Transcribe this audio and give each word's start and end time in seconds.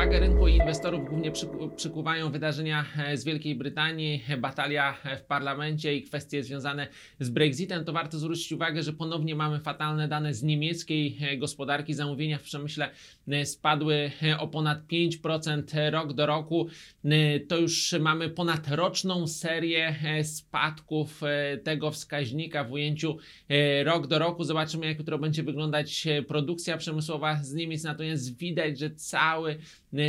Uwagę 0.00 0.20
rynku 0.20 0.48
i 0.48 0.56
inwestorów 0.56 1.08
głównie 1.08 1.32
przyku- 1.32 1.70
przykuwają 1.70 2.30
wydarzenia 2.30 2.84
e, 2.98 3.16
z 3.16 3.24
Wielkiej 3.24 3.54
Brytanii, 3.54 4.24
e, 4.28 4.36
batalia 4.36 4.96
e, 5.04 5.16
w 5.16 5.22
parlamencie 5.22 5.96
i 5.96 6.02
kwestie 6.02 6.42
związane 6.42 6.86
z 7.20 7.30
Brexitem. 7.30 7.84
To 7.84 7.92
warto 7.92 8.18
zwrócić 8.18 8.52
uwagę, 8.52 8.82
że 8.82 8.92
ponownie 8.92 9.34
mamy 9.34 9.60
fatalne 9.60 10.08
dane 10.08 10.34
z 10.34 10.42
niemieckiej 10.42 11.18
gospodarki. 11.38 11.94
Zamówienia 11.94 12.38
w 12.38 12.42
przemyśle 12.42 12.90
spadły 13.44 14.10
o 14.38 14.48
ponad 14.48 14.86
5% 14.86 15.90
rok 15.90 16.12
do 16.12 16.26
roku. 16.26 16.68
To 17.48 17.56
już 17.56 17.94
mamy 18.00 18.28
ponad 18.28 18.68
roczną 18.68 19.26
serię 19.26 19.94
spadków 20.22 21.20
tego 21.64 21.90
wskaźnika 21.90 22.64
w 22.64 22.72
ujęciu 22.72 23.16
rok 23.84 24.06
do 24.06 24.18
roku. 24.18 24.44
Zobaczymy, 24.44 24.86
jak 24.86 24.98
jutro 24.98 25.18
będzie 25.18 25.42
wyglądać 25.42 26.08
produkcja 26.28 26.76
przemysłowa 26.76 27.42
z 27.42 27.54
Niemiec. 27.54 27.84
Natomiast 27.84 28.38
widać, 28.38 28.78
że 28.78 28.90
cały 28.90 29.58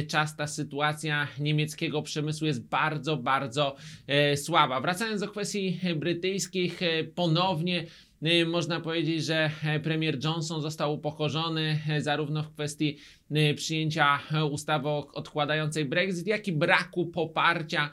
czas 0.07 0.35
ta 0.35 0.47
sytuacja 0.47 1.27
niemieckiego 1.39 2.01
przemysłu 2.01 2.47
jest 2.47 2.67
bardzo, 2.67 3.17
bardzo 3.17 3.75
e, 4.07 4.37
słaba. 4.37 4.81
Wracając 4.81 5.21
do 5.21 5.27
kwestii 5.27 5.79
brytyjskich, 5.95 6.83
e, 6.83 7.03
ponownie 7.03 7.85
można 8.45 8.79
powiedzieć, 8.79 9.25
że 9.25 9.51
e, 9.63 9.79
premier 9.79 10.23
Johnson 10.23 10.61
został 10.61 10.93
upokorzony 10.93 11.79
e, 11.89 12.01
zarówno 12.01 12.43
w 12.43 12.53
kwestii 12.53 12.97
e, 13.31 13.53
przyjęcia 13.53 14.19
ustawy 14.51 14.89
odkładającej 14.89 15.85
Brexit, 15.85 16.27
jak 16.27 16.47
i 16.47 16.51
braku 16.51 17.05
poparcia 17.05 17.89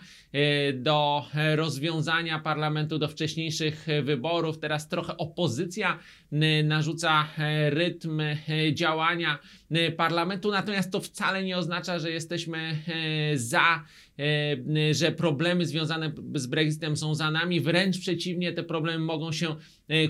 do 0.75 1.25
rozwiązania 1.55 2.39
parlamentu 2.39 2.99
do 2.99 3.09
wcześniejszych 3.09 3.87
wyborów. 4.03 4.59
Teraz 4.59 4.89
trochę 4.89 5.17
opozycja 5.17 5.99
narzuca 6.65 7.29
rytm 7.69 8.23
działania 8.73 9.39
parlamentu, 9.97 10.51
natomiast 10.51 10.93
to 10.93 11.01
wcale 11.01 11.45
nie 11.45 11.59
oznacza, 11.59 11.99
że 11.99 12.11
jesteśmy 12.11 12.79
za, 13.35 13.85
że 14.93 15.13
problemy 15.13 15.67
związane 15.67 16.13
z 16.35 16.47
Brexitem 16.47 16.97
są 16.97 17.15
za 17.15 17.31
nami. 17.31 17.61
Wręcz 17.61 17.99
przeciwnie, 17.99 18.53
te 18.53 18.63
problemy 18.63 19.05
mogą 19.05 19.33
się 19.33 19.57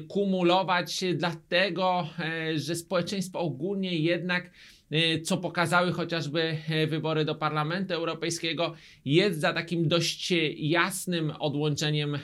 kumulować, 0.09 1.05
dlatego 1.15 2.09
e, 2.19 2.59
że 2.59 2.75
społeczeństwo 2.75 3.39
ogólnie 3.39 3.99
jednak 3.99 4.51
e, 4.91 5.21
co 5.21 5.37
pokazały 5.37 5.93
chociażby 5.93 6.57
e, 6.69 6.87
wybory 6.87 7.25
do 7.25 7.35
Parlamentu 7.35 7.95
Europejskiego, 7.95 8.75
jest 9.05 9.41
za 9.41 9.53
takim 9.53 9.89
dość 9.89 10.33
jasnym 10.57 11.33
odłączeniem 11.39 12.19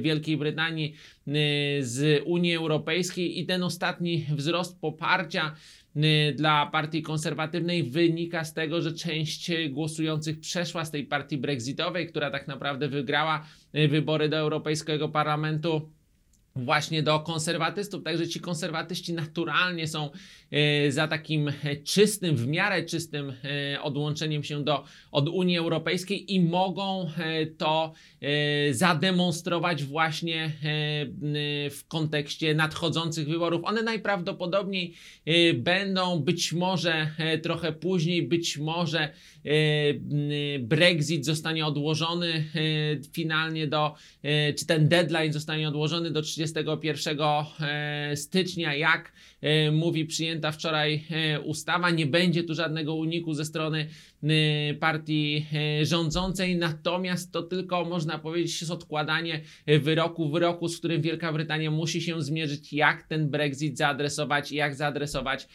Wielkiej 0.00 0.36
Brytanii 0.36 0.94
z 1.80 2.22
Unii 2.24 2.54
Europejskiej 2.54 3.40
i 3.40 3.46
ten 3.46 3.62
ostatni 3.62 4.26
wzrost 4.36 4.80
poparcia 4.80 5.54
dla 6.34 6.66
partii 6.66 7.02
konserwatywnej 7.02 7.82
wynika 7.82 8.44
z 8.44 8.54
tego, 8.54 8.80
że 8.80 8.92
część 8.92 9.50
głosujących 9.70 10.40
przeszła 10.40 10.84
z 10.84 10.90
tej 10.90 11.04
partii 11.04 11.38
brexitowej, 11.38 12.06
która 12.06 12.30
tak 12.30 12.48
naprawdę 12.48 12.88
wygrała 12.88 13.46
wybory 13.72 14.28
do 14.28 14.36
Europejskiego 14.36 15.08
Parlamentu 15.08 15.90
właśnie 16.56 17.02
do 17.02 17.20
konserwatystów. 17.20 18.04
Także 18.04 18.28
ci 18.28 18.40
konserwatyści 18.40 19.12
naturalnie 19.12 19.88
są 19.88 20.10
e, 20.50 20.92
za 20.92 21.08
takim 21.08 21.48
e, 21.48 21.76
czystym, 21.84 22.36
w 22.36 22.46
miarę 22.46 22.84
czystym 22.84 23.32
e, 23.74 23.82
odłączeniem 23.82 24.44
się 24.44 24.64
do, 24.64 24.84
od 25.12 25.28
Unii 25.28 25.58
Europejskiej 25.58 26.34
i 26.34 26.40
mogą 26.40 27.10
to 27.58 27.92
zademonstrować 28.70 29.84
właśnie 29.84 30.52
w 31.70 31.80
kontekście 31.88 32.54
nadchodzących 32.54 33.28
wyborów. 33.28 33.64
One 33.64 33.82
najprawdopodobniej 33.82 34.94
będą 35.54 36.18
być 36.20 36.52
może 36.52 37.10
trochę 37.42 37.72
później, 37.72 38.22
być 38.22 38.58
może 38.58 39.08
Brexit 40.60 41.24
zostanie 41.24 41.66
odłożony 41.66 42.44
finalnie 43.12 43.66
do, 43.66 43.94
czy 44.58 44.66
ten 44.66 44.88
deadline 44.88 45.32
zostanie 45.32 45.68
odłożony 45.68 46.10
do 46.10 46.22
31 46.46 47.18
e, 47.60 48.16
stycznia, 48.16 48.74
jak 48.74 49.12
e, 49.40 49.70
mówi 49.70 50.04
przyjęta 50.04 50.52
wczoraj 50.52 51.04
e, 51.10 51.40
ustawa. 51.40 51.90
Nie 51.90 52.06
będzie 52.06 52.44
tu 52.44 52.54
żadnego 52.54 52.94
uniku 52.94 53.34
ze 53.34 53.44
strony 53.44 53.88
partii 54.80 55.46
rządzącej, 55.82 56.56
natomiast 56.56 57.32
to 57.32 57.42
tylko 57.42 57.84
można 57.84 58.18
powiedzieć 58.18 58.60
jest 58.60 58.72
odkładanie 58.72 59.40
wyroku, 59.66 60.28
wyroku, 60.28 60.68
z 60.68 60.78
którym 60.78 61.02
Wielka 61.02 61.32
Brytania 61.32 61.70
musi 61.70 62.02
się 62.02 62.22
zmierzyć, 62.22 62.72
jak 62.72 63.02
ten 63.02 63.30
Brexit 63.30 63.78
zaadresować 63.78 64.52
i 64.52 64.56
jak 64.56 64.74
zaadresować 64.74 65.48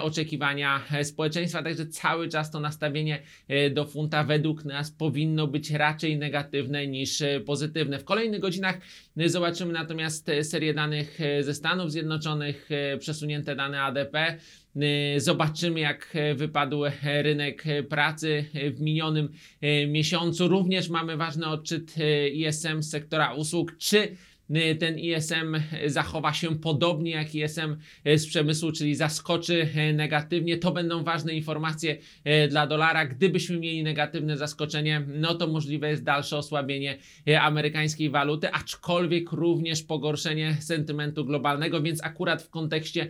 oczekiwania 0.00 0.82
społeczeństwa. 1.02 1.62
Także 1.62 1.86
cały 1.86 2.28
czas 2.28 2.50
to 2.50 2.60
nastawienie 2.60 3.22
do 3.70 3.84
funta 3.84 4.24
według 4.24 4.64
nas 4.64 4.90
powinno 4.90 5.46
być 5.46 5.70
raczej 5.70 6.18
negatywne 6.18 6.86
niż 6.86 7.22
pozytywne. 7.46 7.98
W 7.98 8.04
kolejnych 8.04 8.40
godzinach 8.40 8.78
zobaczymy 9.16 9.72
natomiast 9.72 10.29
serię 10.42 10.74
danych 10.74 11.20
e, 11.20 11.42
ze 11.42 11.54
Stanów 11.54 11.92
Zjednoczonych, 11.92 12.68
e, 12.70 12.98
przesunięte 12.98 13.56
dane 13.56 13.82
ADP. 13.82 14.14
E, 14.16 14.36
Zobaczymy, 15.20 15.80
jak 15.80 16.16
wypadł 16.34 16.82
rynek 17.02 17.64
pracy 17.88 18.44
w 18.74 18.80
minionym 18.80 19.28
miesiącu. 19.88 20.48
Również 20.48 20.88
mamy 20.88 21.16
ważny 21.16 21.46
odczyt 21.46 21.94
ISM 22.32 22.82
z 22.82 22.90
sektora 22.90 23.34
usług. 23.34 23.76
Czy 23.78 24.16
ten 24.78 24.98
ISM 24.98 25.56
zachowa 25.86 26.32
się 26.32 26.58
podobnie 26.58 27.10
jak 27.10 27.34
ISM 27.34 27.76
e, 28.04 28.18
z 28.18 28.26
przemysłu, 28.26 28.72
czyli 28.72 28.94
zaskoczy 28.94 29.68
negatywnie. 29.94 30.56
To 30.56 30.72
będą 30.72 31.04
ważne 31.04 31.34
informacje 31.34 31.96
dla 32.48 32.66
dolara. 32.66 33.06
Gdybyśmy 33.06 33.58
mieli 33.58 33.82
negatywne 33.82 34.36
zaskoczenie, 34.36 35.02
no 35.06 35.34
to 35.34 35.46
możliwe 35.46 35.90
jest 35.90 36.04
dalsze 36.04 36.36
osłabienie 36.36 36.98
amerykańskiej 37.40 38.10
waluty, 38.10 38.52
aczkolwiek 38.52 39.32
również 39.32 39.82
pogorszenie 39.82 40.56
sentymentu 40.60 41.24
globalnego, 41.24 41.82
więc 41.82 42.04
akurat 42.04 42.42
w 42.42 42.50
kontekście 42.50 43.08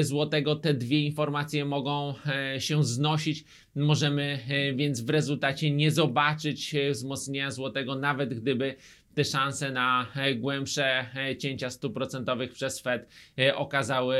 złotego 0.00 0.56
te 0.56 0.74
dwie 0.74 1.00
informacje 1.00 1.64
mogą 1.64 2.14
się 2.58 2.84
znosić. 2.84 3.44
Możemy 3.74 4.38
więc 4.76 5.00
w 5.00 5.10
rezultacie 5.10 5.70
nie 5.70 5.90
zobaczyć 5.90 6.74
wzmocnienia 6.90 7.50
złotego, 7.50 7.94
nawet 7.94 8.40
gdyby 8.40 8.76
te 9.16 9.24
szanse 9.24 9.72
na 9.72 10.06
e, 10.16 10.34
głębsze 10.34 11.06
e, 11.16 11.36
cięcia 11.36 11.70
stóp 11.70 11.94
procentowych 11.94 12.52
przez 12.52 12.80
Fed 12.80 13.08
e, 13.38 13.56
okazały 13.56 14.16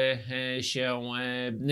się 0.61 1.03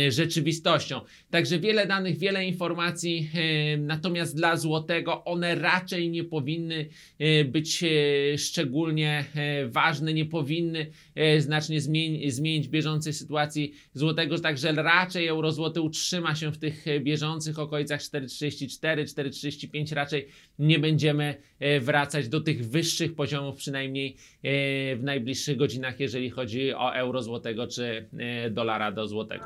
rzeczywistością. 0.09 1.01
Także 1.31 1.59
wiele 1.59 1.87
danych, 1.87 2.19
wiele 2.19 2.47
informacji, 2.47 3.31
natomiast 3.79 4.37
dla 4.37 4.57
złotego 4.57 5.25
one 5.25 5.55
raczej 5.55 6.11
nie 6.11 6.25
powinny 6.25 6.89
być 7.45 7.85
szczególnie 8.37 9.25
ważne, 9.67 10.15
nie 10.15 10.25
powinny 10.25 10.91
znacznie 11.39 11.81
zmieni- 11.81 12.31
zmienić 12.31 12.69
bieżącej 12.69 13.13
sytuacji 13.13 13.73
złotego, 13.95 14.39
także 14.39 14.73
raczej 14.73 15.27
euro 15.27 15.53
złoty 15.53 15.81
utrzyma 15.81 16.35
się 16.35 16.53
w 16.53 16.59
tych 16.59 16.85
bieżących 17.01 17.59
okolicach 17.59 18.01
4,34, 18.01 19.05
4,35 19.05 19.95
raczej 19.95 20.29
nie 20.59 20.79
będziemy 20.79 21.35
wracać 21.81 22.29
do 22.29 22.41
tych 22.41 22.69
wyższych 22.69 23.14
poziomów, 23.15 23.57
przynajmniej 23.57 24.17
e, 24.43 24.97
w 24.97 25.03
najbliższych 25.03 25.57
godzinach, 25.57 26.01
jeżeli 26.01 26.31
chodzi 26.31 26.75
o 26.75 26.95
euro 26.95 27.23
złotego 27.23 27.67
czy 27.67 28.09
e, 28.19 28.51
dolara 28.51 28.93
do 28.93 29.07
złotego. 29.07 29.45